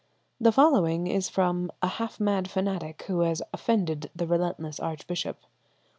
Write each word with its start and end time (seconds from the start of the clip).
The 0.39 0.51
following 0.51 1.05
is 1.05 1.29
from 1.29 1.71
a 1.83 1.87
half 1.87 2.19
mad 2.19 2.49
fanatic 2.49 3.03
who 3.03 3.19
has 3.19 3.43
offended 3.53 4.09
the 4.15 4.25
relentless 4.25 4.79
archbishop. 4.79 5.37